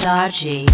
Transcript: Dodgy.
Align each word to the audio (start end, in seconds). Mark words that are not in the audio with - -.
Dodgy. 0.00 0.64